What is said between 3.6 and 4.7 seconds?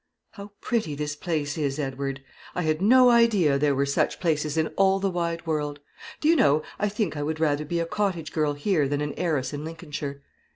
were such places in